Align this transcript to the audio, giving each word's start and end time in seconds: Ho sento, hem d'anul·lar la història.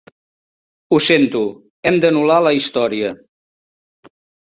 Ho 0.95 0.99
sento, 1.09 1.43
hem 1.91 2.01
d'anul·lar 2.07 2.41
la 2.49 2.57
història. 2.61 3.15